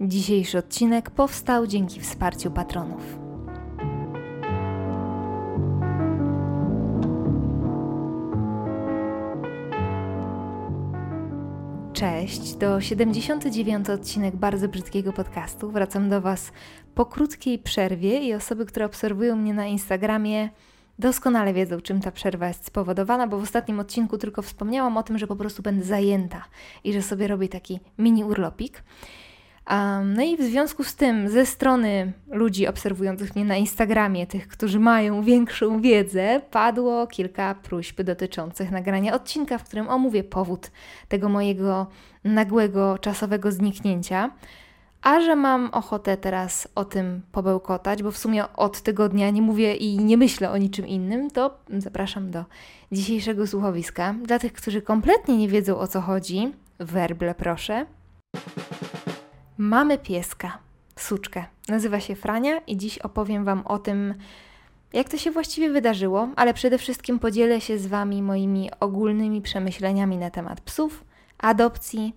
[0.00, 3.18] Dzisiejszy odcinek powstał dzięki wsparciu patronów.
[11.92, 15.70] Cześć, to 79 odcinek bardzo brzydkiego podcastu.
[15.70, 16.52] Wracam do Was
[16.94, 20.50] po krótkiej przerwie i osoby, które obserwują mnie na Instagramie,
[20.98, 25.18] doskonale wiedzą, czym ta przerwa jest spowodowana, bo w ostatnim odcinku tylko wspomniałam o tym,
[25.18, 26.44] że po prostu będę zajęta
[26.84, 28.82] i że sobie robię taki mini urlopik.
[29.70, 34.48] Um, no i w związku z tym, ze strony ludzi obserwujących mnie na Instagramie, tych,
[34.48, 40.70] którzy mają większą wiedzę, padło kilka próśb dotyczących nagrania odcinka, w którym omówię powód
[41.08, 41.86] tego mojego
[42.24, 44.30] nagłego czasowego zniknięcia.
[45.02, 49.74] A że mam ochotę teraz o tym pobełkotać, bo w sumie od tygodnia nie mówię
[49.74, 52.44] i nie myślę o niczym innym, to zapraszam do
[52.92, 54.14] dzisiejszego słuchowiska.
[54.22, 57.86] Dla tych, którzy kompletnie nie wiedzą o co chodzi, werble proszę.
[59.58, 60.58] Mamy pieska,
[60.96, 61.44] suczkę.
[61.68, 64.14] Nazywa się Frania i dziś opowiem Wam o tym,
[64.92, 70.18] jak to się właściwie wydarzyło, ale przede wszystkim podzielę się z Wami moimi ogólnymi przemyśleniami
[70.18, 71.04] na temat psów,
[71.38, 72.16] adopcji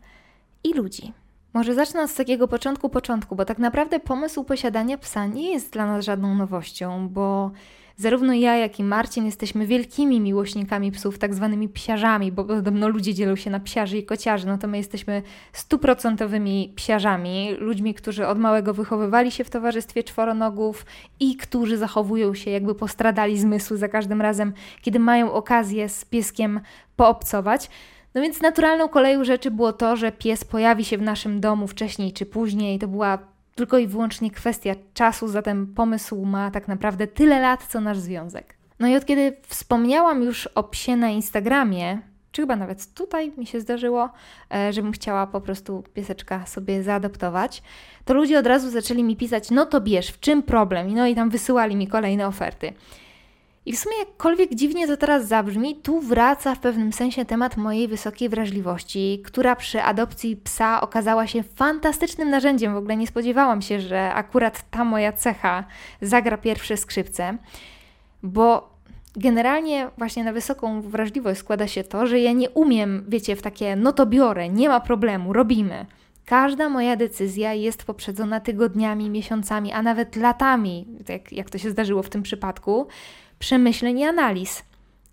[0.64, 1.14] i ludzi.
[1.54, 5.86] Może zacznę od takiego początku początku, bo tak naprawdę pomysł posiadania psa nie jest dla
[5.86, 7.52] nas żadną nowością, bo
[8.00, 13.14] zarówno ja, jak i Marcin jesteśmy wielkimi miłośnikami psów, tak zwanymi psiarzami, bo podobno ludzie
[13.14, 15.22] dzielą się na psiarzy i kociarzy, no to my jesteśmy
[15.54, 20.86] stuprocentowymi psiarzami, ludźmi, którzy od małego wychowywali się w towarzystwie czworonogów
[21.20, 26.60] i którzy zachowują się jakby postradali zmysły za każdym razem, kiedy mają okazję z pieskiem
[26.96, 27.70] poobcować.
[28.16, 32.14] No więc naturalną koleją rzeczy było to, że pies pojawi się w naszym domu wcześniej
[32.14, 32.80] czy później.
[32.80, 33.29] To była
[33.60, 38.54] tylko i wyłącznie kwestia czasu, zatem pomysł ma tak naprawdę tyle lat, co nasz związek.
[38.80, 42.00] No i od kiedy wspomniałam już o psie na Instagramie,
[42.32, 44.10] czy chyba nawet tutaj mi się zdarzyło,
[44.54, 47.64] e, żebym chciała po prostu pieseczka sobie zaadoptować,
[48.06, 50.94] to ludzie od razu zaczęli mi pisać, no to bierz, w czym problem?
[50.94, 52.74] No i tam wysyłali mi kolejne oferty.
[53.70, 57.88] I w sumie jakkolwiek dziwnie to teraz zabrzmi, tu wraca w pewnym sensie temat mojej
[57.88, 62.74] wysokiej wrażliwości, która przy adopcji psa okazała się fantastycznym narzędziem.
[62.74, 65.64] W ogóle nie spodziewałam się, że akurat ta moja cecha
[66.02, 67.38] zagra pierwsze skrzypce,
[68.24, 68.74] bo
[69.16, 73.76] generalnie właśnie na wysoką wrażliwość składa się to, że ja nie umiem, wiecie, w takie
[73.76, 75.86] no to biorę, nie ma problemu, robimy.
[76.26, 82.04] Każda moja decyzja jest poprzedzona tygodniami, miesiącami, a nawet latami, jak, jak to się zdarzyło
[82.04, 82.88] w tym przypadku,
[83.40, 84.64] przemyśleń i analiz.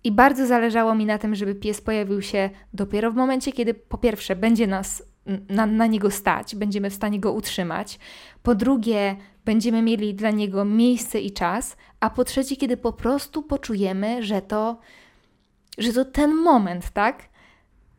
[0.03, 3.97] I bardzo zależało mi na tym, żeby pies pojawił się dopiero w momencie, kiedy po
[3.97, 5.03] pierwsze będzie nas
[5.49, 7.99] na, na niego stać, będziemy w stanie go utrzymać,
[8.43, 13.43] po drugie będziemy mieli dla niego miejsce i czas, a po trzecie, kiedy po prostu
[13.43, 14.77] poczujemy, że to,
[15.77, 17.29] że to ten moment, tak?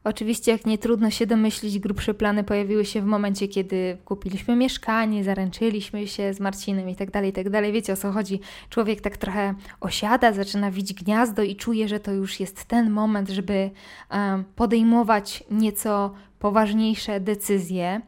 [0.05, 5.25] Oczywiście, jak nie trudno się domyślić, grubsze plany pojawiły się w momencie, kiedy kupiliśmy mieszkanie,
[5.25, 7.73] zaręczyliśmy się z Marcinem i tak dalej, tak dalej.
[7.73, 8.41] Wiecie o co chodzi?
[8.71, 13.29] Człowiek tak trochę osiada, zaczyna widzieć gniazdo i czuje, że to już jest ten moment,
[13.29, 13.71] żeby
[14.57, 18.01] podejmować nieco poważniejsze decyzje.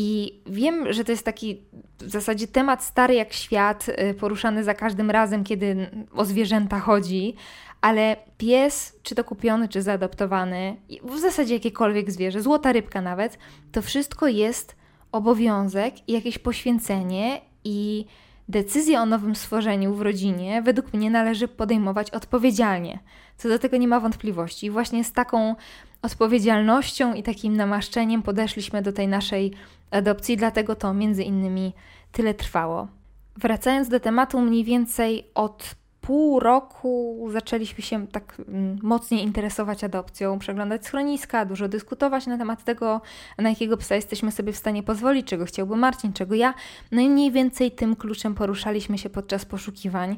[0.00, 1.62] I wiem, że to jest taki
[1.98, 7.34] w zasadzie temat stary jak świat, y, poruszany za każdym razem, kiedy o zwierzęta chodzi,
[7.80, 13.38] ale pies, czy to kupiony, czy zaadoptowany, w zasadzie jakiekolwiek zwierzę, złota rybka nawet,
[13.72, 14.76] to wszystko jest
[15.12, 18.06] obowiązek i jakieś poświęcenie i
[18.48, 22.98] decyzję o nowym stworzeniu w rodzinie według mnie należy podejmować odpowiedzialnie.
[23.36, 24.70] Co do tego nie ma wątpliwości.
[24.70, 25.54] Właśnie z taką
[26.02, 29.52] odpowiedzialnością i takim namaszczeniem podeszliśmy do tej naszej
[29.90, 31.72] adopcji, dlatego to między innymi
[32.12, 32.88] tyle trwało.
[33.36, 35.74] Wracając do tematu, mniej więcej od
[36.08, 42.64] pół roku zaczęliśmy się tak mm, mocniej interesować adopcją, przeglądać schroniska, dużo dyskutować na temat
[42.64, 43.00] tego,
[43.38, 46.54] na jakiego psa jesteśmy sobie w stanie pozwolić, czego chciałby Marcin, czego ja.
[46.92, 50.16] No i mniej więcej tym kluczem poruszaliśmy się podczas poszukiwań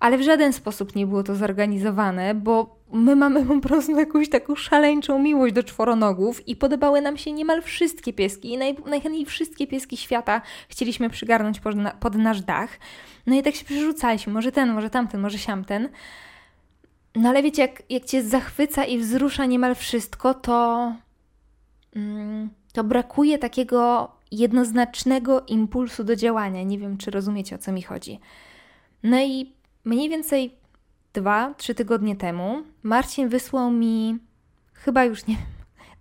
[0.00, 4.54] ale w żaden sposób nie było to zorganizowane, bo my mamy po prostu jakąś taką
[4.54, 9.66] szaleńczą miłość do czworonogów i podobały nam się niemal wszystkie pieski i naj, najchętniej wszystkie
[9.66, 12.78] pieski świata chcieliśmy przygarnąć pod, na, pod nasz dach.
[13.26, 15.88] No i tak się przerzucaliśmy, może ten, może tamten, może siamten.
[17.14, 20.92] No ale wiecie, jak, jak cię zachwyca i wzrusza niemal wszystko, to,
[21.96, 26.62] mm, to brakuje takiego jednoznacznego impulsu do działania.
[26.62, 28.20] Nie wiem, czy rozumiecie, o co mi chodzi.
[29.02, 30.54] No i Mniej więcej
[31.12, 34.18] dwa, trzy tygodnie temu Marcin wysłał mi
[34.72, 35.46] chyba już nie wiem,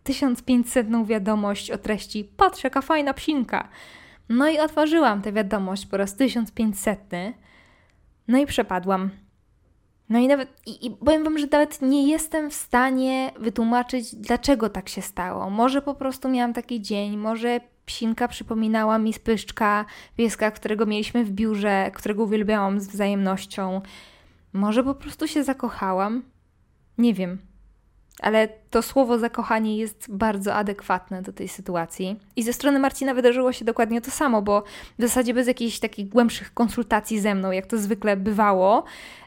[0.03, 3.69] 1500 wiadomość o treści Patrz, jaka fajna psinka.
[4.29, 6.99] No i otworzyłam tę wiadomość po raz 1500.
[8.27, 9.09] No i przepadłam.
[10.09, 14.69] No i nawet, i, i powiem Wam, że nawet nie jestem w stanie wytłumaczyć, dlaczego
[14.69, 15.49] tak się stało.
[15.49, 19.85] Może po prostu miałam taki dzień, może psinka przypominała mi spyszczka,
[20.15, 23.81] pieska, którego mieliśmy w biurze, którego uwielbiałam z wzajemnością.
[24.53, 26.23] Może po prostu się zakochałam?
[26.97, 27.37] Nie wiem.
[28.21, 32.19] Ale to słowo zakochanie jest bardzo adekwatne do tej sytuacji.
[32.35, 34.63] I ze strony Marcina wydarzyło się dokładnie to samo, bo
[34.97, 38.83] w zasadzie bez jakichś takich głębszych konsultacji ze mną, jak to zwykle bywało,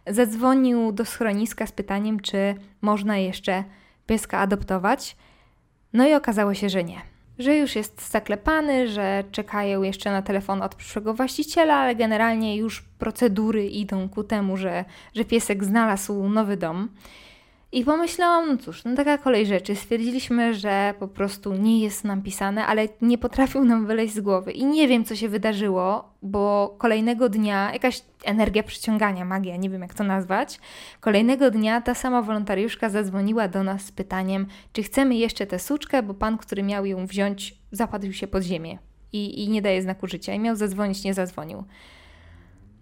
[0.07, 3.65] zadzwonił do schroniska z pytaniem, czy można jeszcze
[4.07, 5.17] pieska adoptować.
[5.93, 10.63] No i okazało się, że nie że już jest zaklepany, że czekają jeszcze na telefon
[10.63, 14.85] od przyszłego właściciela, ale generalnie już procedury idą ku temu, że,
[15.15, 16.89] że piesek znalazł nowy dom.
[17.75, 19.77] I pomyślałam, no cóż, no taka kolej rzeczy.
[19.77, 24.53] Stwierdziliśmy, że po prostu nie jest nam pisane, ale nie potrafił nam wyleźć z głowy.
[24.53, 29.83] I nie wiem, co się wydarzyło, bo kolejnego dnia, jakaś energia przyciągania, magia, nie wiem
[29.83, 30.61] jak to nazwać,
[31.01, 36.03] kolejnego dnia ta sama wolontariuszka zadzwoniła do nas z pytaniem, czy chcemy jeszcze tę suczkę,
[36.03, 38.79] bo pan, który miał ją wziąć, zapadł się pod ziemię
[39.13, 40.35] i, i nie daje znaku życia.
[40.35, 41.65] I miał zadzwonić, nie zadzwonił.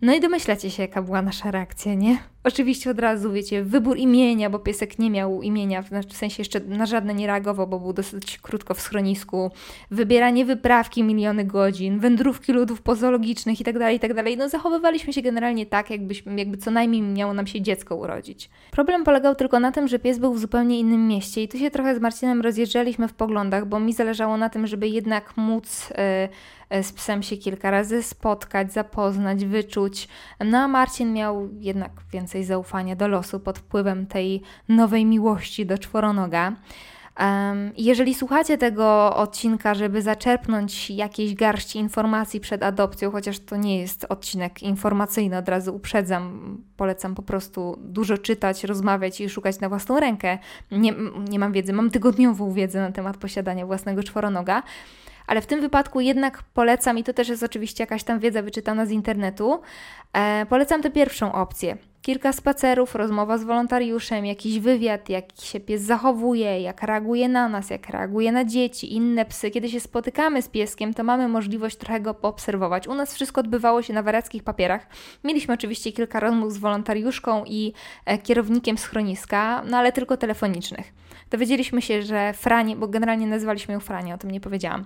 [0.02, 2.18] No i domyślacie się, jaka była nasza reakcja, nie?
[2.44, 6.86] Oczywiście od razu, wiecie, wybór imienia, bo piesek nie miał imienia, w sensie jeszcze na
[6.86, 9.50] żadne nie reagował, bo był dosyć krótko w schronisku.
[9.90, 14.24] Wybieranie wyprawki miliony godzin, wędrówki ludów pozologicznych itd., tak itd.
[14.24, 18.50] Tak no zachowywaliśmy się generalnie tak, jakbyśmy, jakby co najmniej miało nam się dziecko urodzić.
[18.70, 21.70] Problem polegał tylko na tym, że pies był w zupełnie innym mieście i tu się
[21.70, 25.90] trochę z Marcinem rozjeżdżaliśmy w poglądach, bo mi zależało na tym, żeby jednak móc...
[25.90, 26.28] Yy,
[26.82, 30.08] z psem się kilka razy spotkać, zapoznać, wyczuć.
[30.44, 35.66] No a Marcin miał jednak więcej więcej zaufania do losu pod wpływem tej nowej miłości
[35.66, 36.52] do czworonoga.
[37.76, 44.06] Jeżeli słuchacie tego odcinka, żeby zaczerpnąć jakieś garści informacji przed adopcją, chociaż to nie jest
[44.08, 50.00] odcinek informacyjny, od razu uprzedzam, polecam po prostu dużo czytać, rozmawiać i szukać na własną
[50.00, 50.38] rękę.
[50.70, 50.94] Nie,
[51.28, 54.62] nie mam wiedzy, mam tygodniową wiedzę na temat posiadania własnego czworonoga,
[55.26, 58.86] ale w tym wypadku jednak polecam, i to też jest oczywiście jakaś tam wiedza wyczytana
[58.86, 59.60] z internetu,
[60.12, 61.89] e, polecam tę pierwszą opcję.
[62.02, 67.70] Kilka spacerów, rozmowa z wolontariuszem, jakiś wywiad, jak się pies zachowuje, jak reaguje na nas,
[67.70, 69.50] jak reaguje na dzieci, inne psy.
[69.50, 72.88] Kiedy się spotykamy z pieskiem, to mamy możliwość trochę go poobserwować.
[72.88, 74.86] U nas wszystko odbywało się na wariackich papierach.
[75.24, 77.72] Mieliśmy oczywiście kilka rozmów z wolontariuszką i
[78.04, 80.92] e, kierownikiem schroniska, no ale tylko telefonicznych.
[81.30, 84.84] Dowiedzieliśmy się, że Franie, bo generalnie nazywaliśmy ją Franie, o tym nie powiedziałam.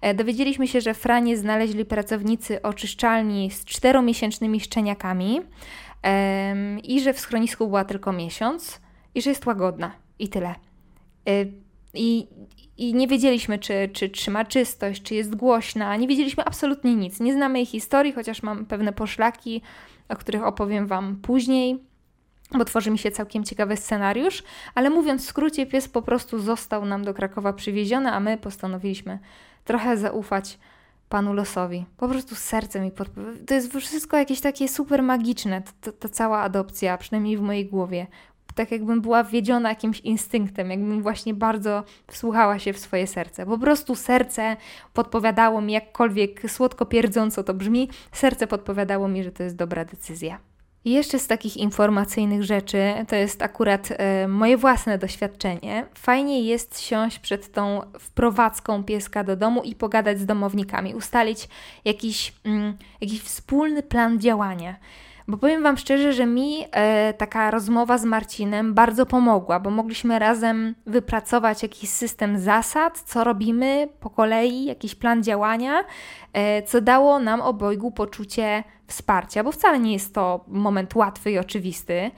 [0.00, 5.40] E, dowiedzieliśmy się, że Franie znaleźli pracownicy oczyszczalni z czteromiesięcznymi szczeniakami
[6.82, 8.80] i że w schronisku była tylko miesiąc
[9.14, 10.54] i że jest łagodna i tyle.
[11.28, 11.44] E,
[11.94, 12.28] I,
[12.76, 17.20] i nie wiedzieliśmy, czy, czy trzyma czystość, czy jest głośna, nie wiedzieliśmy absolutnie nic.
[17.20, 19.62] Nie znamy jej historii, chociaż mam pewne poszlaki,
[20.08, 21.86] o których opowiem Wam później
[22.54, 24.42] bo tworzy mi się całkiem ciekawy scenariusz,
[24.74, 29.18] ale mówiąc w skrócie, pies po prostu został nam do Krakowa przywieziony, a my postanowiliśmy
[29.64, 30.58] trochę zaufać
[31.08, 31.84] panu losowi.
[31.96, 33.08] Po prostu z sercem i pod...
[33.46, 35.62] To jest wszystko jakieś takie super magiczne,
[35.98, 38.06] ta cała adopcja, przynajmniej w mojej głowie.
[38.54, 43.46] Tak jakbym była wiedziona jakimś instynktem, jakbym właśnie bardzo wsłuchała się w swoje serce.
[43.46, 44.56] Po prostu serce
[44.94, 50.38] podpowiadało mi, jakkolwiek słodko pierdząco to brzmi, serce podpowiadało mi, że to jest dobra decyzja.
[50.86, 55.86] I jeszcze z takich informacyjnych rzeczy, to jest akurat e, moje własne doświadczenie.
[55.94, 61.48] Fajnie jest siąść przed tą wprowadzką pieska do domu i pogadać z domownikami, ustalić
[61.84, 64.76] jakiś, mm, jakiś wspólny plan działania.
[65.28, 70.18] Bo powiem Wam szczerze, że mi e, taka rozmowa z Marcinem bardzo pomogła, bo mogliśmy
[70.18, 75.84] razem wypracować jakiś system zasad, co robimy po kolei, jakiś plan działania,
[76.32, 81.38] e, co dało nam obojgu poczucie wsparcia, bo wcale nie jest to moment łatwy i
[81.38, 82.10] oczywisty,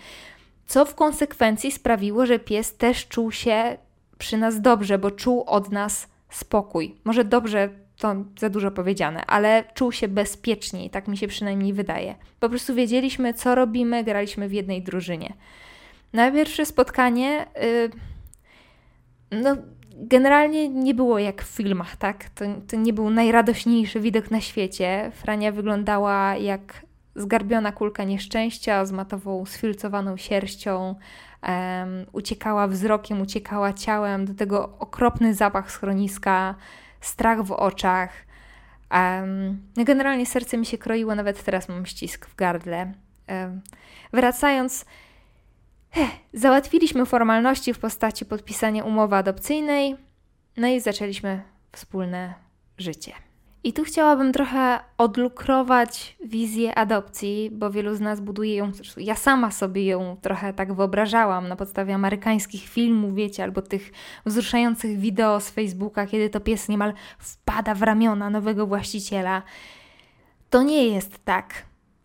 [0.67, 3.77] co w konsekwencji sprawiło, że pies też czuł się
[4.19, 6.95] przy nas dobrze, bo czuł od nas spokój.
[7.05, 7.69] Może dobrze
[7.99, 12.15] to za dużo powiedziane, ale czuł się bezpieczniej, tak mi się przynajmniej wydaje.
[12.41, 15.33] Po prostu wiedzieliśmy, co robimy, graliśmy w jednej drużynie.
[16.13, 17.47] Na pierwsze spotkanie,
[19.31, 19.57] yy, no,
[19.99, 22.29] generalnie nie było jak w filmach, tak?
[22.29, 25.13] To, to nie był najradośniejszy widok na świecie.
[25.15, 26.87] Frania wyglądała jak
[27.17, 30.95] zgarbiona kulka nieszczęścia z matową, sfilcowaną sierścią.
[31.43, 36.55] Um, uciekała wzrokiem, uciekała ciałem, do tego okropny zapach schroniska
[37.01, 38.11] strach w oczach.
[38.91, 42.93] Um, generalnie serce mi się kroiło, nawet teraz mam ścisk w gardle.
[43.29, 43.61] Um,
[44.13, 44.85] wracając,
[45.97, 49.97] eh, załatwiliśmy formalności w postaci podpisania umowy adopcyjnej,
[50.57, 52.35] no i zaczęliśmy wspólne
[52.79, 53.28] życie.
[53.65, 59.51] I tu chciałabym trochę odlukrować wizję adopcji, bo wielu z nas buduje ją, ja sama
[59.51, 63.93] sobie ją trochę tak wyobrażałam na podstawie amerykańskich filmów, wiecie, albo tych
[64.27, 69.43] wzruszających wideo z Facebooka, kiedy to pies niemal wpada w ramiona nowego właściciela.
[70.51, 71.55] To nie jest tak.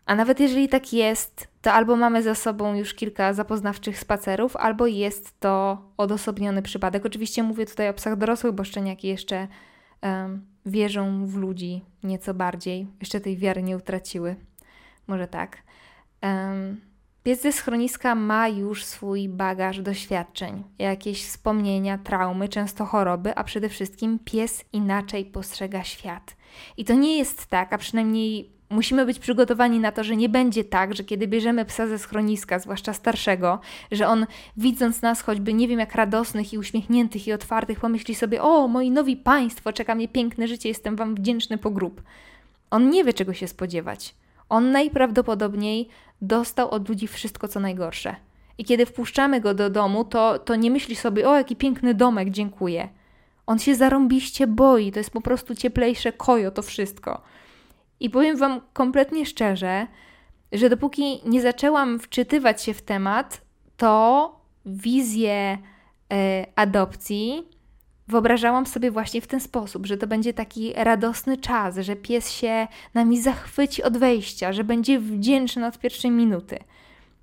[0.06, 4.88] A nawet jeżeli tak jest, to albo mamy za sobą już kilka zapoznawczych spacerów, albo
[4.88, 7.06] jest to odosobniony przypadek.
[7.06, 9.48] Oczywiście mówię tutaj o psach dorosłych, bo szczeniaki jeszcze
[10.02, 12.88] um, wierzą w ludzi nieco bardziej.
[13.00, 14.36] Jeszcze tej wiary nie utraciły.
[15.08, 15.64] Może tak.
[17.24, 23.70] Pies ze schroniska ma już swój bagaż doświadczeń, jakieś wspomnienia, traumy, często choroby, a przede
[23.70, 26.36] wszystkim pies inaczej postrzega świat.
[26.78, 30.64] I to nie jest tak, a przynajmniej Musimy być przygotowani na to, że nie będzie
[30.64, 33.60] tak, że kiedy bierzemy psa ze schroniska, zwłaszcza starszego,
[33.92, 34.26] że on
[34.58, 38.92] widząc nas choćby nie wiem jak radosnych i uśmiechniętych i otwartych, pomyśli sobie: O, moi
[38.92, 42.02] nowi państwo, czeka mnie piękne życie, jestem wam wdzięczny po grób.
[42.72, 44.16] On nie wie, czego się spodziewać.
[44.50, 45.90] On najprawdopodobniej
[46.22, 48.16] dostał od ludzi wszystko, co najgorsze.
[48.58, 52.30] I kiedy wpuszczamy go do domu, to, to nie myśli sobie: O, jaki piękny domek,
[52.30, 52.90] dziękuję.
[53.48, 57.22] On się zarąbiście boi, to jest po prostu cieplejsze kojo, to wszystko.
[58.04, 59.88] I powiem Wam kompletnie szczerze,
[60.52, 63.42] że dopóki nie zaczęłam wczytywać się w temat,
[63.78, 65.58] to wizję
[66.14, 67.48] e, adopcji
[68.08, 72.68] wyobrażałam sobie właśnie w ten sposób, że to będzie taki radosny czas, że pies się
[72.94, 76.60] nami zachwyci od wejścia, że będzie wdzięczny od pierwszej minuty.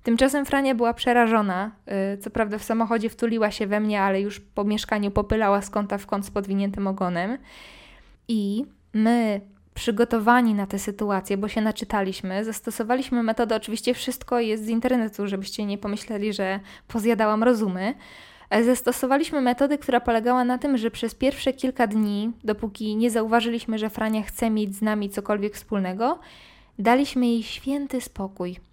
[0.03, 1.71] Tymczasem Frania była przerażona.
[1.85, 5.69] E, co prawda w samochodzie wtuliła się we mnie, ale już po mieszkaniu popylała z
[5.69, 7.37] kąta w kąt z podwiniętym ogonem.
[8.27, 9.41] I my
[9.81, 15.65] przygotowani na tę sytuację, bo się naczytaliśmy, zastosowaliśmy metodę, oczywiście wszystko jest z internetu, żebyście
[15.65, 17.93] nie pomyśleli, że pozjadałam rozumy.
[18.49, 23.77] E, zastosowaliśmy metodę, która polegała na tym, że przez pierwsze kilka dni, dopóki nie zauważyliśmy,
[23.77, 26.19] że Frania chce mieć z nami cokolwiek wspólnego,
[26.79, 28.70] daliśmy jej święty spokój.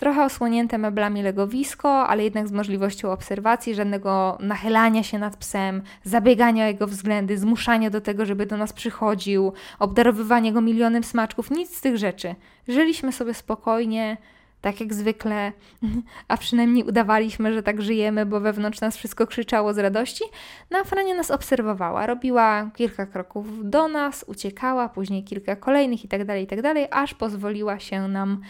[0.00, 6.64] Trochę osłonięte meblami legowisko, ale jednak z możliwością obserwacji, żadnego nachylania się nad psem, zabiegania
[6.64, 11.76] o jego względy, zmuszania do tego, żeby do nas przychodził, obdarowywania go milionem smaczków, nic
[11.76, 12.34] z tych rzeczy.
[12.68, 14.16] Żyliśmy sobie spokojnie,
[14.60, 15.52] tak jak zwykle,
[16.28, 20.24] a przynajmniej udawaliśmy, że tak żyjemy, bo wewnątrz nas wszystko krzyczało z radości.
[20.70, 26.40] No a nas obserwowała, robiła kilka kroków do nas, uciekała, później kilka kolejnych itd., tak
[26.40, 28.40] itd., tak aż pozwoliła się nam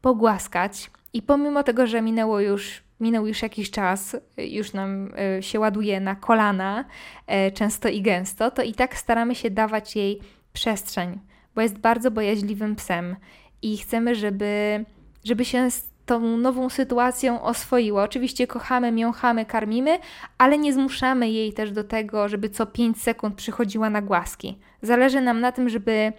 [0.00, 0.90] pogłaskać.
[1.12, 6.00] I pomimo tego, że minęło już, minął już jakiś czas, już nam e, się ładuje
[6.00, 6.84] na kolana,
[7.26, 10.20] e, często i gęsto, to i tak staramy się dawać jej
[10.52, 11.18] przestrzeń,
[11.54, 13.16] bo jest bardzo bojaźliwym psem
[13.62, 14.84] i chcemy, żeby,
[15.24, 18.02] żeby się z tą nową sytuacją oswoiła.
[18.02, 19.98] Oczywiście kochamy, miąchamy, karmimy,
[20.38, 24.58] ale nie zmuszamy jej też do tego, żeby co 5 sekund przychodziła na głaski.
[24.82, 26.12] Zależy nam na tym, żeby,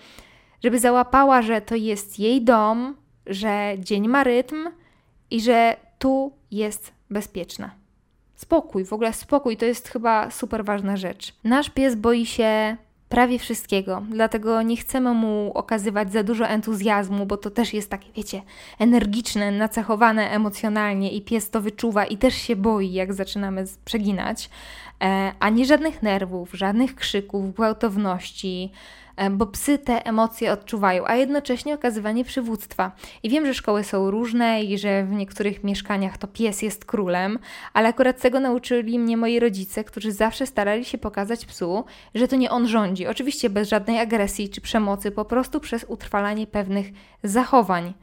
[0.63, 2.95] żeby załapała, że to jest jej dom,
[3.29, 4.69] że dzień ma rytm
[5.31, 7.71] i że tu jest bezpieczna.
[8.35, 11.35] Spokój, w ogóle spokój to jest chyba super ważna rzecz.
[11.43, 12.77] Nasz pies boi się
[13.09, 18.11] prawie wszystkiego, dlatego nie chcemy mu okazywać za dużo entuzjazmu, bo to też jest takie,
[18.15, 18.41] wiecie,
[18.79, 24.49] energiczne, nacechowane emocjonalnie i pies to wyczuwa i też się boi, jak zaczynamy przeginać,
[25.03, 28.71] e, ani żadnych nerwów, żadnych krzyków, gwałtowności,
[29.31, 32.91] bo psy te emocje odczuwają, a jednocześnie okazywanie przywództwa.
[33.23, 37.39] I wiem, że szkoły są różne i że w niektórych mieszkaniach to pies jest królem,
[37.73, 41.85] ale akurat tego nauczyli mnie moi rodzice, którzy zawsze starali się pokazać psu,
[42.15, 43.07] że to nie on rządzi.
[43.07, 46.87] Oczywiście bez żadnej agresji czy przemocy, po prostu przez utrwalanie pewnych
[47.23, 47.93] zachowań.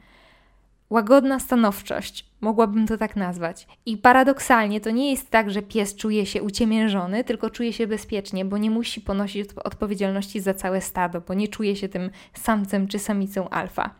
[0.89, 3.67] Łagodna stanowczość, mogłabym to tak nazwać.
[3.85, 8.45] I paradoksalnie to nie jest tak, że pies czuje się uciemiężony, tylko czuje się bezpiecznie,
[8.45, 12.99] bo nie musi ponosić odpowiedzialności za całe stado, bo nie czuje się tym samcem czy
[12.99, 13.95] samicą alfa.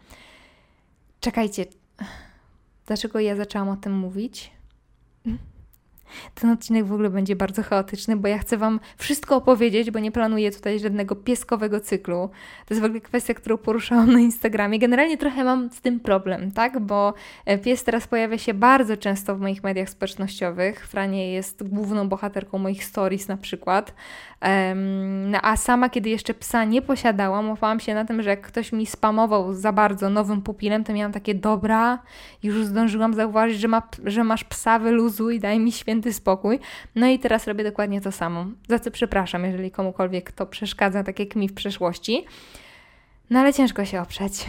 [1.19, 1.65] Czekajcie,
[2.85, 4.56] dlaczego ja zaczęłam o tym mówić?
[6.35, 10.11] Ten odcinek w ogóle będzie bardzo chaotyczny, bo ja chcę Wam wszystko opowiedzieć, bo nie
[10.11, 12.29] planuję tutaj żadnego pieskowego cyklu.
[12.65, 14.79] To jest w ogóle kwestia, którą poruszałam na Instagramie.
[14.79, 16.79] Generalnie trochę mam z tym problem, tak?
[16.79, 17.13] Bo
[17.45, 20.87] e, pies teraz pojawia się bardzo często w moich mediach społecznościowych.
[20.87, 23.93] Franie jest główną bohaterką moich stories na przykład.
[25.25, 28.71] No, a sama, kiedy jeszcze psa nie posiadałam, łapałam się na tym, że jak ktoś
[28.71, 31.99] mi spamował za bardzo nowym pupilem, to miałam takie dobra,
[32.43, 36.59] już zdążyłam zauważyć, że, ma, że masz psa, wyluzuj, daj mi święty spokój.
[36.95, 38.45] No i teraz robię dokładnie to samo.
[38.69, 42.25] Za co przepraszam, jeżeli komukolwiek to przeszkadza, tak jak mi w przeszłości.
[43.29, 44.45] No ale ciężko się oprzeć.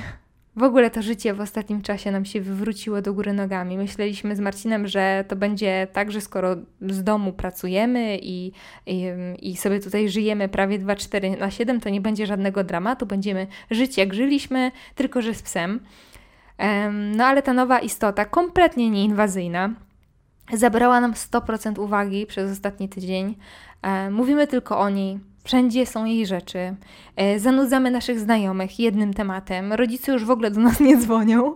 [0.57, 3.79] w ogóle to życie w ostatnim czasie nam się wywróciło do góry nogami.
[3.79, 8.53] Myśleliśmy z Marcinem, że to będzie tak, że skoro z domu pracujemy i,
[8.87, 9.07] i,
[9.43, 13.99] i sobie tutaj żyjemy prawie 2-4 na 7, to nie będzie żadnego dramatu, będziemy żyć
[13.99, 15.81] jak żyliśmy, tylko że z psem.
[17.17, 19.71] No ale ta nowa istota, kompletnie nieinwazyjna,
[20.53, 23.37] zabrała nam 100% uwagi przez ostatni tydzień.
[24.11, 26.75] Mówimy tylko o niej, Wszędzie są jej rzeczy.
[27.17, 29.73] E, zanudzamy naszych znajomych jednym tematem.
[29.73, 31.55] Rodzice już w ogóle do nas nie dzwonią.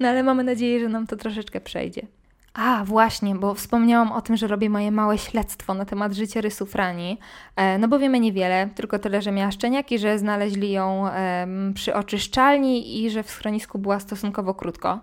[0.00, 2.06] No ale mamy nadzieję, że nam to troszeczkę przejdzie.
[2.54, 7.18] A, właśnie, bo wspomniałam o tym, że robię moje małe śledztwo na temat życiorysu Frani.
[7.56, 11.04] E, no bo wiemy niewiele, tylko tyle, że miała szczeniaki, że znaleźli ją
[11.74, 15.00] przy oczyszczalni i że w schronisku była stosunkowo krótko.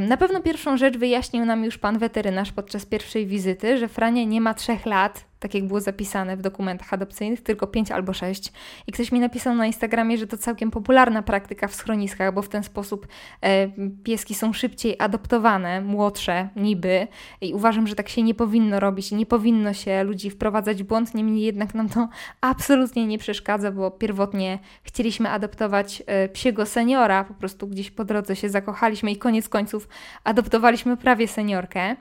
[0.00, 4.40] Na pewno pierwszą rzecz wyjaśnił nam już pan weterynarz podczas pierwszej wizyty, że Frania nie
[4.40, 8.52] ma trzech lat, tak jak było zapisane w dokumentach adopcyjnych, tylko 5 albo 6.
[8.86, 12.48] I ktoś mi napisał na Instagramie, że to całkiem popularna praktyka w schroniskach, bo w
[12.48, 13.06] ten sposób
[13.40, 13.68] e,
[14.04, 17.06] pieski są szybciej adoptowane, młodsze niby.
[17.40, 21.14] I uważam, że tak się nie powinno robić, nie powinno się ludzi wprowadzać w błąd,
[21.14, 22.08] niemniej jednak nam to
[22.40, 28.36] absolutnie nie przeszkadza, bo pierwotnie chcieliśmy adoptować e, psiego seniora, po prostu gdzieś po drodze
[28.36, 29.88] się zakochaliśmy i koniec końców
[30.24, 31.96] adoptowaliśmy prawie seniorkę.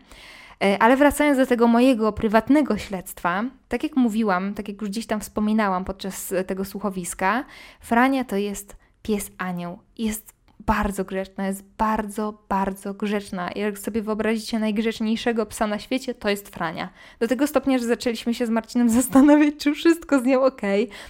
[0.62, 5.06] E, ale wracając do tego mojego prywatnego śledztwa, tak jak mówiłam, tak jak już gdzieś
[5.06, 7.46] tam wspominałam podczas tego słuchowiska,
[7.80, 9.80] Frania to jest pies anioł.
[9.98, 10.34] Jest
[10.66, 13.50] bardzo grzeczna, jest bardzo, bardzo grzeczna.
[13.56, 16.90] Jak sobie wyobrazicie najgrzeczniejszego psa na świecie, to jest Frania.
[17.20, 20.62] Do tego stopnia, że zaczęliśmy się z Marcinem zastanawiać, czy wszystko z nią ok.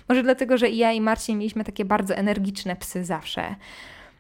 [0.09, 3.55] Może dlatego, że i ja i Marcin mieliśmy takie bardzo energiczne psy zawsze.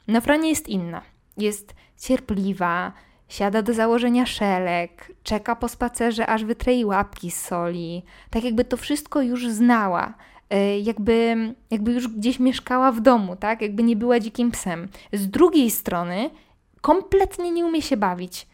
[0.07, 1.01] No Frania jest inna.
[1.37, 2.93] Jest cierpliwa,
[3.31, 8.03] Siada do założenia szelek, czeka po spacerze, aż wytrei łapki z soli.
[8.29, 10.13] Tak jakby to wszystko już znała.
[10.49, 11.35] E, jakby,
[11.71, 13.61] jakby już gdzieś mieszkała w domu, tak?
[13.61, 14.87] Jakby nie była dzikim psem.
[15.13, 16.29] Z drugiej strony
[16.81, 18.47] kompletnie nie umie się bawić.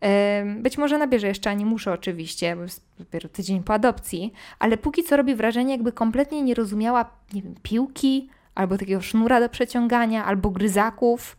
[0.00, 4.32] E, być może nabierze jeszcze, a nie muszę oczywiście, bo jest dopiero tydzień po adopcji,
[4.58, 9.40] ale póki co robi wrażenie, jakby kompletnie nie rozumiała, nie wiem, piłki, albo takiego sznura
[9.40, 11.36] do przeciągania, albo gryzaków.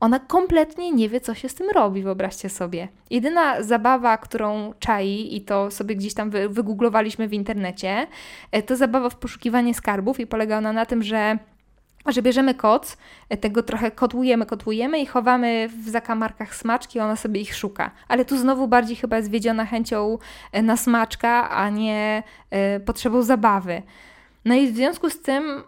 [0.00, 2.88] Ona kompletnie nie wie, co się z tym robi, wyobraźcie sobie.
[3.10, 8.06] Jedyna zabawa, którą czai, i to sobie gdzieś tam wygooglowaliśmy w internecie,
[8.52, 11.38] e, to zabawa w poszukiwanie skarbów i polega ona na tym, że
[12.06, 12.96] że bierzemy koc,
[13.28, 17.90] e, tego trochę kotłujemy, kotłujemy i chowamy w zakamarkach smaczki, ona sobie ich szuka.
[18.08, 20.18] Ale tu znowu bardziej chyba jest wiedziona chęcią
[20.52, 22.22] e, na smaczka, a nie
[22.86, 23.82] potrzebą zabawy.
[24.44, 25.62] No i w związku z tym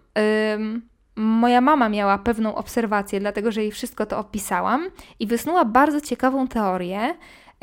[1.17, 6.49] moja mama miała pewną obserwację, dlatego że jej wszystko to opisałam i wysnuła bardzo ciekawą
[6.49, 7.15] teorię,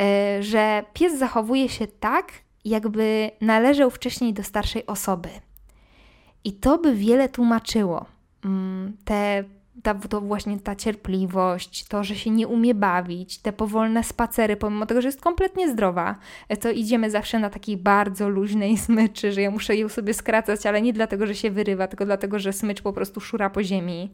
[0.02, 2.32] e, że pies zachowuje się tak,
[2.66, 5.30] jakby należał wcześniej do starszej osoby.
[6.44, 8.06] I to by wiele tłumaczyło.
[8.46, 9.44] Mm, te
[9.84, 14.86] ta, to właśnie ta cierpliwość, to, że się nie umie bawić, te powolne spacery, pomimo
[14.86, 16.16] tego, że jest kompletnie zdrowa,
[16.60, 20.82] to idziemy zawsze na takiej bardzo luźnej smyczy, że ja muszę ją sobie skracać, ale
[20.82, 24.12] nie dlatego, że się wyrywa, tylko dlatego, że smycz po prostu szura po ziemi.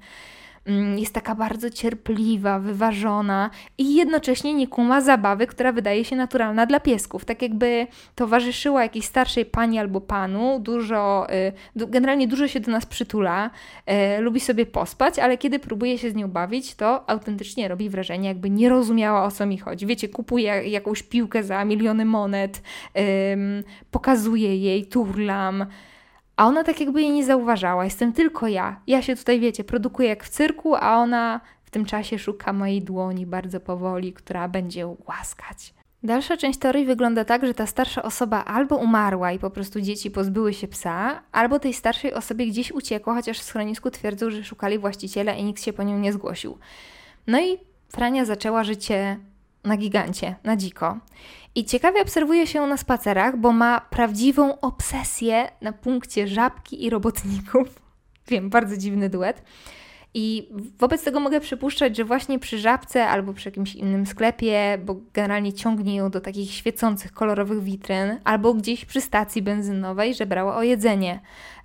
[0.66, 6.66] Mm, jest taka bardzo cierpliwa, wyważona i jednocześnie nie kuma zabawy, która wydaje się naturalna
[6.66, 7.26] dla piesków.
[7.26, 11.28] Tak jakby towarzyszyła jakiejś starszej pani albo panu, dużo,
[11.76, 13.50] y, generalnie dużo się do nas przytula,
[14.18, 18.28] y, lubi sobie pospać, ale kiedy próbuje się z nią bawić, to autentycznie robi wrażenie,
[18.30, 19.86] jakby nie rozumiała o co mi chodzi.
[19.86, 22.62] Wiecie, kupuje jakąś piłkę za miliony monet,
[23.92, 25.66] pokazuje jej, turlam.
[26.36, 27.84] A ona tak jakby jej nie zauważała.
[27.84, 28.80] Jestem tylko ja.
[28.88, 32.82] Ja się tutaj, wiecie, produkuję jak w cyrku, a ona w tym czasie szuka mojej
[32.82, 35.74] dłoni bardzo powoli, która będzie łaskać.
[36.04, 40.12] Dalsza część teorii wygląda tak, że ta starsza osoba albo umarła i po prostu dzieci
[40.12, 44.80] pozbyły się psa, albo tej starszej osobie gdzieś uciekło, chociaż w schronisku twierdzą, że szukali
[44.80, 46.58] właściciela i nikt się po nią nie zgłosił.
[47.28, 47.58] No i
[47.90, 49.20] Frania zaczęła życie
[49.64, 50.98] na gigancie, na dziko.
[51.56, 57.68] I ciekawie obserwuje się na spacerach, bo ma prawdziwą obsesję na punkcie żabki i robotników.
[58.28, 59.42] Wiem, bardzo dziwny duet.
[60.18, 64.96] I wobec tego mogę przypuszczać, że właśnie przy żabce albo przy jakimś innym sklepie, bo
[65.14, 70.56] generalnie ciągnie ją do takich świecących, kolorowych witryn, albo gdzieś przy stacji benzynowej, że brała
[70.56, 71.20] o jedzenie,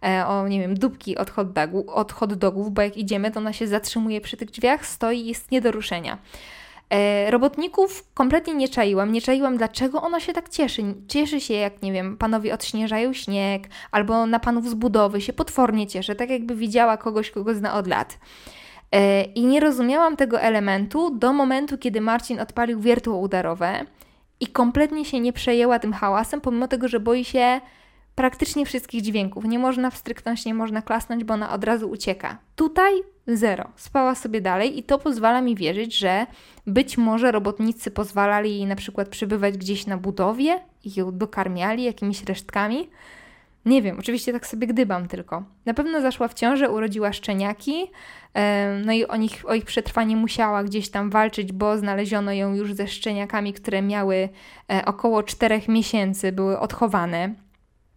[0.05, 3.41] e, o nie wiem, dupki od hot, dogu, od hot dogów, bo jak idziemy, to
[3.41, 6.19] ona się zatrzymuje przy tych drzwiach, stoi i jest nie do ruszenia.
[6.91, 9.13] E, robotników kompletnie nie czaiłam.
[9.13, 10.83] Nie czaiłam, dlaczego ona się tak cieszy.
[11.09, 15.87] Cieszy się, jak nie wiem, panowie odśnieżają śnieg, albo na panów z budowy się potwornie
[15.87, 18.19] cieszy, tak jakby widziała kogoś, kogo zna od lat.
[18.93, 23.85] E, I nie rozumiałam tego elementu do momentu, kiedy Marcin odpalił wiertło udarowe
[24.41, 27.61] i kompletnie się nie przejęła tym hałasem, pomimo tego, że boi się
[28.15, 29.45] praktycznie wszystkich dźwięków.
[29.45, 32.39] Nie można wstryknąć, nie można klasnąć, bo ona od razu ucieka.
[32.57, 32.93] Tutaj
[33.27, 33.69] zero.
[33.77, 36.27] Spała sobie dalej i to pozwala mi wierzyć, że
[36.67, 42.25] być może robotnicy pozwalali jej na przykład przebywać gdzieś na budowie i ją dokarmiali jakimiś
[42.25, 42.89] resztkami.
[43.65, 45.43] Nie wiem, oczywiście tak sobie gdybam tylko.
[45.67, 47.91] Na pewno zaszła w ciążę, urodziła szczeniaki,
[48.85, 52.75] no i o, nich, o ich przetrwanie musiała gdzieś tam walczyć, bo znaleziono ją już
[52.75, 54.29] ze szczeniakami, które miały
[54.73, 57.35] e, około 4 miesięcy, były odchowane.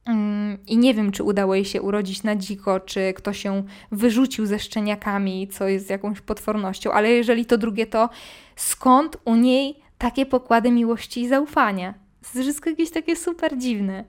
[0.05, 4.45] Mm, I nie wiem, czy udało jej się urodzić na dziko, czy ktoś ją wyrzucił
[4.45, 8.09] ze szczeniakami, co jest jakąś potwornością, ale jeżeli to drugie, to
[8.55, 11.93] skąd u niej takie pokłady miłości i zaufania?
[11.93, 14.05] To jest wszystko jakieś takie super dziwne.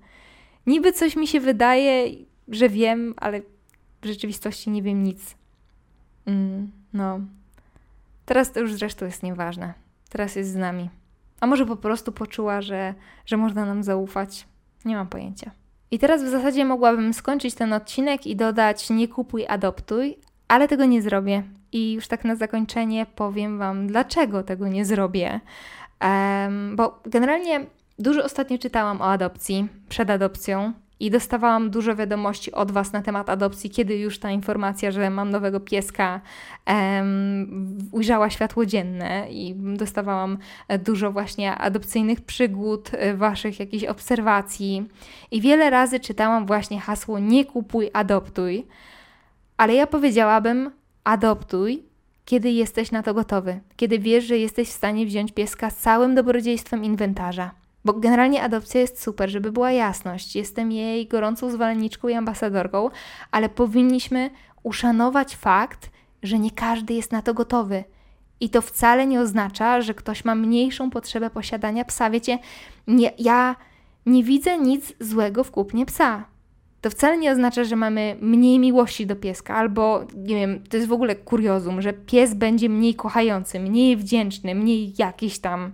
[0.67, 2.07] Niby coś mi się wydaje,
[2.49, 3.41] że wiem, ale
[4.03, 5.35] w rzeczywistości nie wiem nic.
[6.27, 7.21] Mm, no.
[8.27, 9.75] Teraz to już zresztą jest nieważne.
[10.09, 10.91] Teraz jest z nami.
[11.41, 12.95] A może po prostu poczuła, że,
[13.27, 14.47] że można nam zaufać?
[14.85, 15.51] Nie mam pojęcia.
[15.95, 20.85] I teraz w zasadzie mogłabym skończyć ten odcinek i dodać nie kupuj, adoptuj, ale tego
[20.85, 21.43] nie zrobię.
[21.73, 25.41] I już tak na zakończenie powiem Wam, dlaczego tego nie zrobię.
[26.01, 27.67] Um, bo generalnie
[27.99, 33.31] dużo ostatnio czytałam o adopcji, przed adopcją, i dostawałam dużo wiadomości od Was na temat
[33.31, 36.21] adopcji, kiedy już ta informacja, że mam nowego pieska,
[36.67, 40.39] um, ujrzała światło dzienne i dostawałam
[40.85, 44.89] dużo właśnie adopcyjnych przygód, e, Waszych jakichś obserwacji.
[45.31, 48.67] I wiele razy czytałam właśnie hasło nie kupuj, adoptuj,
[49.57, 50.71] ale ja powiedziałabym
[51.05, 51.83] adoptuj,
[52.25, 56.15] kiedy jesteś na to gotowy, kiedy wiesz, że jesteś w stanie wziąć pieska z całym
[56.15, 57.64] dobrodziejstwem inwentarza.
[57.85, 60.37] Bo generalnie adopcja jest super, żeby była jasność.
[60.37, 62.91] Jestem jej gorącą zwolenniczką i ambasadorką,
[63.31, 64.31] ale powinniśmy
[64.63, 65.91] uszanować fakt,
[66.23, 67.85] że nie każdy jest na to gotowy.
[68.41, 72.11] I to wcale nie oznacza, że ktoś ma mniejszą potrzebę posiadania psa.
[72.11, 72.39] Wiecie,
[72.87, 73.57] nie, ja
[74.07, 76.25] nie widzę nic złego w kupnie psa.
[76.81, 80.89] To wcale nie oznacza, że mamy mniej miłości do pieska, albo nie wiem, to jest
[80.89, 85.73] w ogóle kuriozum, że pies będzie mniej kochający, mniej wdzięczny, mniej jakiś tam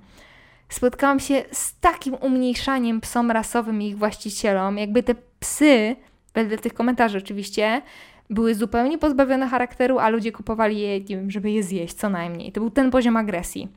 [0.70, 5.96] spotkałam się z takim umniejszaniem psom rasowym i ich właścicielom, jakby te psy,
[6.34, 7.82] wedle tych komentarzy oczywiście,
[8.30, 12.52] były zupełnie pozbawione charakteru, a ludzie kupowali je, nie wiem, żeby je zjeść, co najmniej.
[12.52, 13.68] To był ten poziom agresji.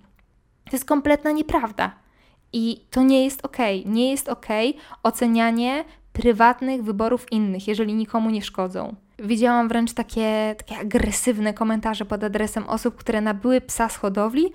[0.65, 1.91] To jest kompletna nieprawda.
[2.53, 3.57] I to nie jest ok.
[3.85, 4.45] Nie jest ok
[5.03, 8.95] ocenianie prywatnych wyborów innych, jeżeli nikomu nie szkodzą.
[9.19, 14.51] Widziałam wręcz takie, takie agresywne komentarze pod adresem osób, które nabyły psa z hodowli,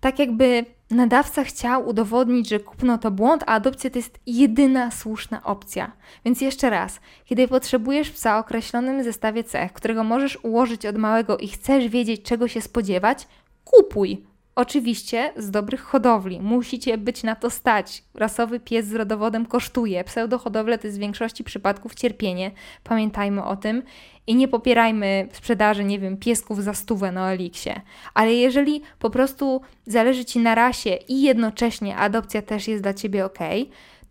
[0.00, 5.42] tak jakby nadawca chciał udowodnić, że kupno to błąd, a adopcja to jest jedyna słuszna
[5.44, 5.92] opcja.
[6.24, 11.38] Więc jeszcze raz, kiedy potrzebujesz psa o określonym zestawie cech, którego możesz ułożyć od małego
[11.38, 13.28] i chcesz wiedzieć, czego się spodziewać,
[13.64, 14.29] kupuj.
[14.54, 16.40] Oczywiście z dobrych hodowli.
[16.40, 18.04] Musicie być na to stać.
[18.14, 20.04] Rasowy pies z rodowodem kosztuje.
[20.04, 22.50] Pseudohodowle to jest w większości przypadków cierpienie.
[22.84, 23.82] Pamiętajmy o tym.
[24.26, 27.70] I nie popierajmy sprzedaży, nie wiem, piesków za stówę na Eliksie.
[28.14, 33.24] Ale jeżeli po prostu zależy Ci na rasie i jednocześnie adopcja też jest dla Ciebie
[33.24, 33.38] ok,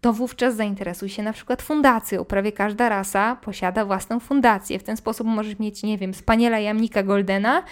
[0.02, 2.26] to wówczas zainteresuj się na przykład fundacją.
[2.26, 4.80] Prawie każda rasa posiada własną fundację.
[4.80, 7.64] W ten sposób możesz mieć, nie wiem, spaniela jamnika Goldena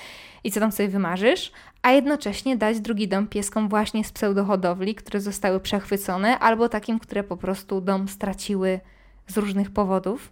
[0.43, 1.51] i co tam sobie wymarzysz,
[1.88, 7.23] a jednocześnie dać drugi dom pieskom właśnie z pseudohodowli, które zostały przechwycone, albo takim, które
[7.23, 8.80] po prostu dom straciły
[9.28, 10.32] z różnych powodów.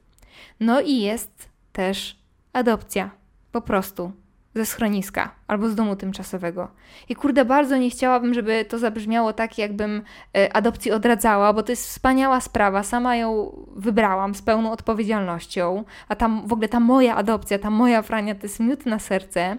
[0.60, 2.20] No i jest też
[2.54, 3.10] adopcja,
[3.52, 4.12] po prostu
[4.56, 6.68] ze schroniska albo z domu tymczasowego.
[7.10, 10.02] I kurde, bardzo nie chciałabym, żeby to zabrzmiało tak, jakbym
[10.38, 12.84] e, adopcji odradzała, bo to jest wspaniała sprawa.
[12.84, 18.02] Sama ją wybrałam z pełną odpowiedzialnością, a tam w ogóle ta moja adopcja, ta moja
[18.02, 19.58] Frania to jest miód na serce,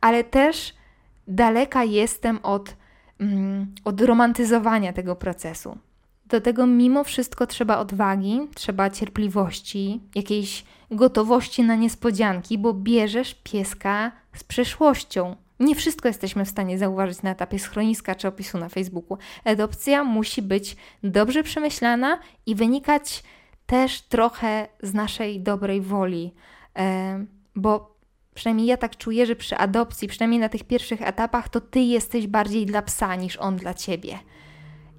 [0.00, 0.81] ale też
[1.28, 2.76] daleka jestem od,
[3.20, 5.78] mm, od romantyzowania tego procesu.
[6.26, 14.12] Do tego mimo wszystko trzeba odwagi, trzeba cierpliwości, jakiejś gotowości na niespodzianki, bo bierzesz pieska
[14.34, 15.36] z przeszłością.
[15.60, 19.18] Nie wszystko jesteśmy w stanie zauważyć na etapie schroniska czy opisu na Facebooku.
[19.44, 23.22] Adopcja musi być dobrze przemyślana i wynikać
[23.66, 26.34] też trochę z naszej dobrej woli,
[26.78, 27.24] e,
[27.56, 27.91] bo
[28.34, 32.26] przynajmniej ja tak czuję, że przy adopcji, przynajmniej na tych pierwszych etapach, to ty jesteś
[32.26, 34.18] bardziej dla psa niż on dla ciebie.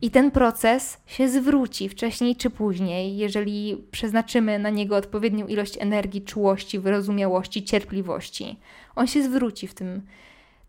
[0.01, 6.21] I ten proces się zwróci wcześniej czy później, jeżeli przeznaczymy na niego odpowiednią ilość energii,
[6.21, 8.59] czułości, wyrozumiałości, cierpliwości.
[8.95, 10.01] On się zwróci w tym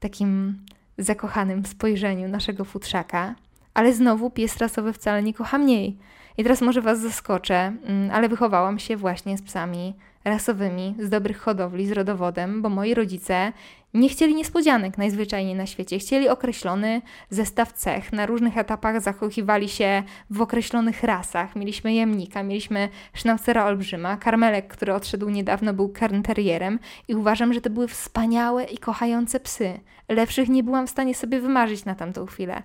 [0.00, 0.58] takim
[0.98, 3.34] zakochanym spojrzeniu naszego futrzaka,
[3.74, 5.96] ale znowu pies rasowy wcale nie kocha mniej.
[6.38, 11.38] I teraz może Was zaskoczę, mm, ale wychowałam się właśnie z psami rasowymi, z dobrych
[11.38, 13.52] hodowli, z rodowodem, bo moi rodzice
[13.94, 15.98] nie chcieli niespodzianek najzwyczajniej na świecie.
[15.98, 18.12] Chcieli określony zestaw cech.
[18.12, 21.56] Na różnych etapach zakochiwali się w określonych rasach.
[21.56, 27.70] Mieliśmy jemnika, mieliśmy sznaucera olbrzyma, karmelek, który odszedł niedawno, był kernterierem i uważam, że to
[27.70, 29.80] były wspaniałe i kochające psy.
[30.08, 32.62] Lepszych nie byłam w stanie sobie wymarzyć na tamtą chwilę.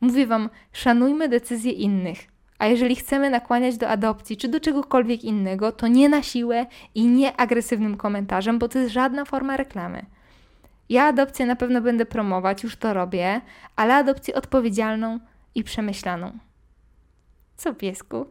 [0.00, 2.37] Mówię Wam, szanujmy decyzje innych.
[2.58, 7.06] A jeżeli chcemy nakłaniać do adopcji czy do czegokolwiek innego, to nie na siłę i
[7.06, 10.06] nie agresywnym komentarzem, bo to jest żadna forma reklamy.
[10.88, 13.40] Ja adopcję na pewno będę promować, już to robię,
[13.76, 15.18] ale adopcję odpowiedzialną
[15.54, 16.38] i przemyślaną.
[17.56, 18.26] Co piesku?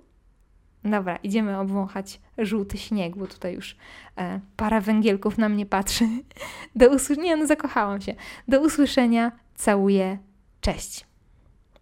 [0.84, 3.78] Dobra, idziemy obwąchać żółty śnieg, bo tutaj już
[4.18, 6.08] e, para węgielków na mnie patrzy.
[6.76, 8.16] Do usłyszenia, no zakochałam się.
[8.48, 10.18] Do usłyszenia, całuję,
[10.62, 11.06] cześć.